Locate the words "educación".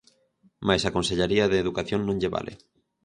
1.63-2.01